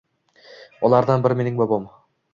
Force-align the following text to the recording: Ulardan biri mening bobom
Ulardan 0.89 1.27
biri 1.27 1.39
mening 1.43 1.61
bobom 1.63 1.87